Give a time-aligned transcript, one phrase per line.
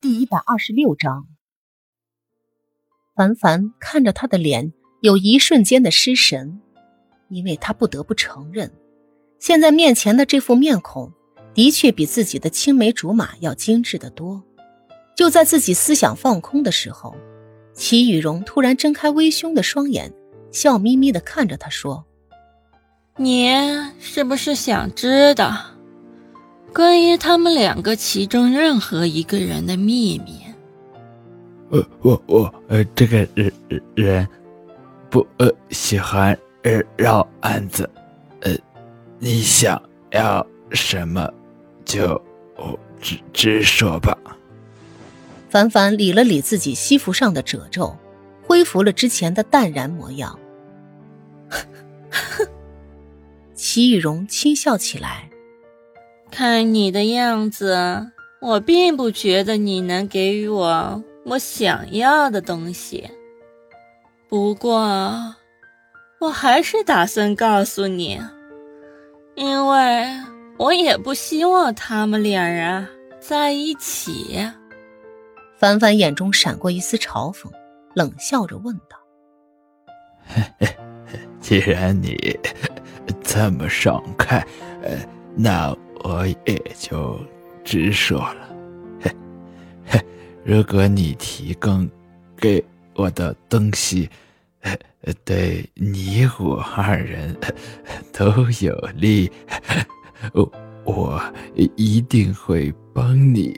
[0.00, 1.26] 第一百二十六章，
[3.16, 6.60] 凡凡看着他的脸，有一瞬间的失神，
[7.28, 8.70] 因为他不得不承认，
[9.40, 11.12] 现在面前的这副面孔，
[11.52, 14.40] 的确比自己的青梅竹马要精致的多。
[15.16, 17.16] 就在自己思想放空的时候，
[17.74, 20.14] 齐雨荣突然睁开微凶的双眼，
[20.52, 22.06] 笑眯眯的看着他说
[23.18, 23.50] ：“你
[23.98, 25.56] 是不是想知道？”
[26.74, 30.40] 关于他们两个其中任何一个人的秘密，
[31.70, 33.52] 呃，我我呃，这个人
[33.94, 34.28] 人
[35.10, 37.88] 不呃喜欢呃绕案子，
[38.42, 38.54] 呃，
[39.18, 39.80] 你想
[40.12, 41.28] 要什么
[41.84, 42.20] 就
[43.00, 44.16] 直直说吧。
[45.50, 47.96] 凡凡理了理自己西服上的褶皱，
[48.46, 50.38] 恢复了之前的淡然模样。
[53.54, 55.28] 齐雨荣轻笑起来。
[56.30, 58.10] 看你的样子，
[58.40, 63.10] 我并不觉得你能给予我我想要的东西。
[64.28, 65.34] 不过，
[66.20, 68.20] 我还是打算告诉你，
[69.34, 70.06] 因为
[70.58, 72.86] 我也不希望他们两人
[73.18, 74.38] 在一起。
[75.58, 77.50] 凡凡眼中闪过一丝嘲讽，
[77.94, 78.96] 冷笑着问道
[81.40, 82.38] ：“既然你
[83.24, 84.46] 这么爽快，
[84.82, 84.90] 呃，
[85.34, 87.20] 那……”我也就
[87.64, 88.48] 直说了，
[89.86, 90.00] 嘿，
[90.44, 91.88] 如果你提供
[92.36, 94.08] 给我的东西，
[95.24, 97.34] 对你我二人
[98.12, 98.26] 都
[98.60, 99.30] 有利，
[100.32, 100.52] 我
[100.84, 101.20] 我
[101.76, 103.54] 一定会帮你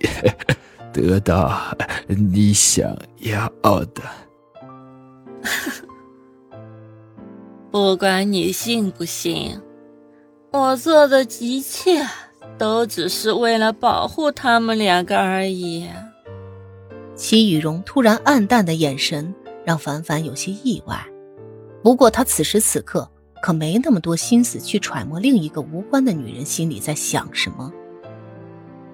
[0.92, 1.76] 得到
[2.08, 4.02] 你想要的。
[7.70, 9.60] 不管你信不信，
[10.50, 12.04] 我做的一切。
[12.60, 15.88] 都只是为了保护他们两个而已。
[17.16, 21.02] 齐雨荣突然暗淡的眼神让凡凡有些意外，
[21.82, 27.72] 不过他此时此刻可没那么多心思去揣摩另一个无关的女人心里在想什么。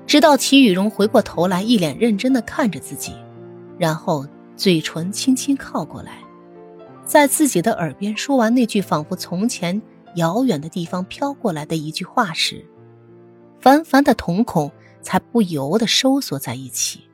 [0.07, 3.15] 直到齐雨荣回过头来，一脸认真的看着自己，
[3.77, 4.25] 然后
[4.55, 6.21] 嘴唇轻轻靠过来，
[7.05, 9.83] 在自己的耳边说完那句仿佛从前
[10.15, 12.65] 遥远的地方飘过来的一句话时。
[13.67, 14.71] 凡凡的瞳孔
[15.03, 17.11] 才不由得收缩在一起，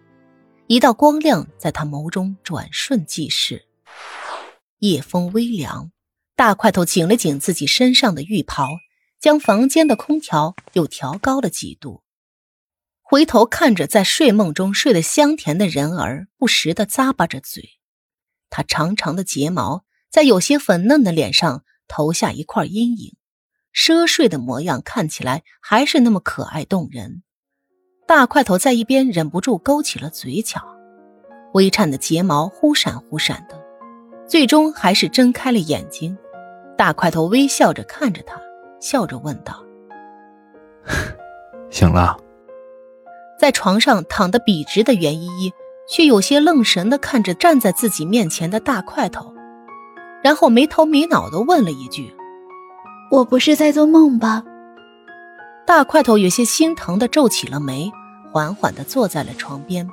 [0.66, 3.64] 一道光亮在他眸中转瞬即逝。
[4.80, 5.92] 夜风微凉，
[6.36, 8.68] 大块头紧了紧自己身上的浴袍，
[9.18, 12.02] 将房间的空调又调高了几度。
[13.00, 17.80] 回头看着在睡梦中睡得香甜的人儿，不时的咂巴着嘴。
[18.50, 23.16] 他长长的睫毛在有些粉嫩的脸上投下一块阴影。
[23.74, 27.22] 奢睡的模样看起来还是那么可爱动人，
[28.06, 30.60] 大块头在一边忍不住勾起了嘴角，
[31.54, 33.58] 微颤的睫毛忽闪忽闪的，
[34.26, 36.16] 最终还是睁开了眼睛。
[36.76, 38.40] 大块头微笑着看着他，
[38.80, 39.64] 笑着问道：
[41.70, 42.18] “醒了？”
[43.38, 45.52] 在床上躺得笔直的袁依依
[45.88, 49.34] 却有些愣神的看着站在自己面前的大块头，
[50.22, 52.14] 然后没头没脑的问了一句。
[53.12, 54.42] 我不是在做梦吧？
[55.66, 57.92] 大块头有些心疼的皱起了眉，
[58.32, 59.86] 缓缓的坐在了床边，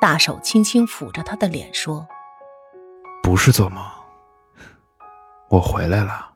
[0.00, 2.04] 大手轻轻抚着他的脸说
[3.22, 3.80] ：“不是做梦，
[5.48, 6.28] 我回来了，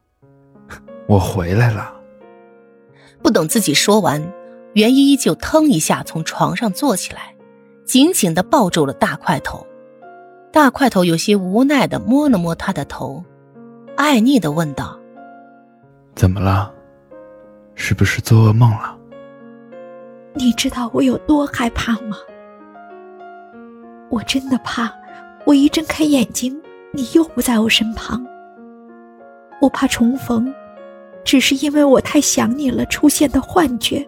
[1.09, 1.93] 我回来了。”
[3.21, 4.23] 不等自己说完，
[4.75, 7.35] 袁依依就腾一下从床上坐起来，
[7.85, 9.67] 紧紧的抱住了大块头。
[10.53, 13.25] 大块头有些无奈的摸了摸他的头，
[13.97, 15.01] 爱腻的问道。
[16.15, 16.73] 怎么了？
[17.75, 18.97] 是不是做噩梦了？
[20.35, 22.17] 你知道我有多害怕吗？
[24.11, 24.93] 我真的怕，
[25.45, 26.61] 我一睁开眼睛，
[26.93, 28.25] 你又不在我身旁。
[29.61, 30.55] 我怕重逢，
[31.25, 34.07] 只是因为我太想你了出现的幻觉。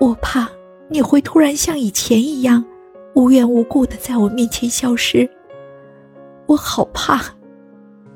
[0.00, 0.48] 我怕
[0.88, 2.64] 你会突然像以前一样，
[3.14, 5.30] 无缘无故的在我面前消失。
[6.46, 7.20] 我好怕，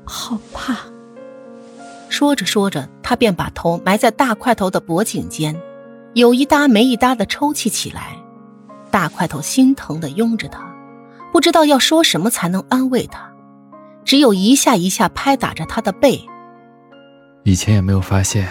[0.03, 0.75] 好怕。
[2.15, 5.53] 说着说着，他便把头埋在大块头的脖颈间，
[6.13, 8.15] 有一搭没一搭的抽泣起来。
[8.89, 10.65] 大块头心疼的拥着他，
[11.33, 13.29] 不知道要说什么才能安慰他，
[14.05, 16.25] 只有一下一下拍打着他的背。
[17.43, 18.47] 以前也没有发现，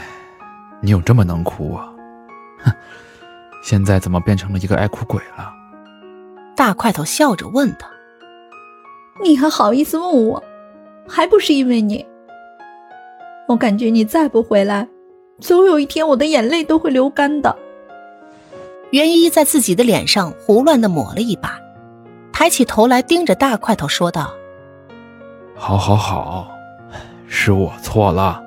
[0.82, 1.88] 你有这么能哭啊！
[2.62, 2.70] 哼，
[3.64, 5.50] 现在怎么变成了一个爱哭鬼了？
[6.54, 7.88] 大块头笑着问他
[9.24, 10.44] ：“你还好意思问我？
[11.08, 12.04] 还不是因为你？”
[13.46, 14.88] 我感觉你再不回来，
[15.40, 17.54] 总有一天我的眼泪都会流干的。
[18.90, 21.58] 袁依依在自己的脸上胡乱的抹了一把，
[22.32, 24.32] 抬起头来盯着大块头说道
[25.54, 26.48] ：“好，好，好，
[27.26, 28.42] 是我错了，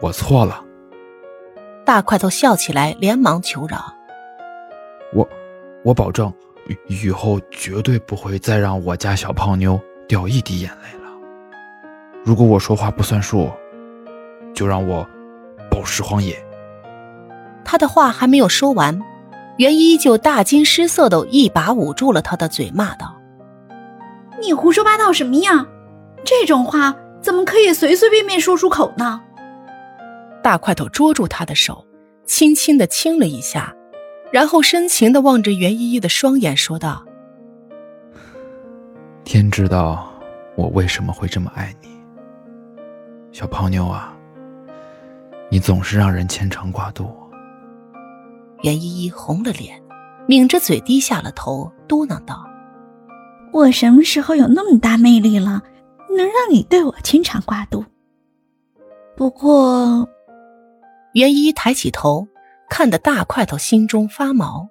[0.00, 0.62] 我错了。”
[1.84, 3.78] 大块头笑起来，连忙求饶
[5.14, 5.26] ：“我，
[5.82, 6.32] 我保证，
[6.88, 11.10] 以后绝对不会再让我家小胖妞掉一滴眼泪了。
[12.24, 13.50] 如果我说话不算数，
[14.56, 15.06] 就让我
[15.70, 16.36] 暴尸荒野。”
[17.64, 19.00] 他的话还没有说完。
[19.58, 23.16] 袁依依就大惊失色的一把捂住了他的嘴，骂道
[24.42, 25.66] ：“你胡说八道什么呀？
[26.24, 29.22] 这种话怎么可以随随便便说出口呢？”
[30.44, 31.86] 大块头捉住他的手，
[32.26, 33.74] 轻轻的亲了一下，
[34.30, 37.04] 然后深情的望着袁依依的双眼，说道
[39.24, 40.06] ：“天知道
[40.54, 41.88] 我为什么会这么爱你，
[43.32, 44.15] 小胖妞啊，
[45.50, 47.10] 你总是让人牵肠挂肚。”
[48.62, 49.80] 袁依依红了脸，
[50.26, 52.46] 抿着嘴低下了头，嘟囔道
[53.52, 55.62] ：“我什么时候有那么大魅力了，
[56.16, 57.84] 能让你对我牵肠挂肚？”
[59.16, 60.08] 不过，
[61.12, 62.26] 袁依依抬起头，
[62.68, 64.68] 看得大块头心中发毛。